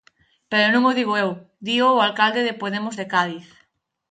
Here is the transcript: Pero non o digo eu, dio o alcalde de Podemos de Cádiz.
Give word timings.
Pero 0.51 0.67
non 0.73 0.83
o 0.89 0.97
digo 0.99 1.13
eu, 1.23 1.29
dio 1.67 1.85
o 1.95 2.03
alcalde 2.07 2.41
de 2.47 2.57
Podemos 2.61 2.95
de 2.99 3.05
Cádiz. 3.13 3.47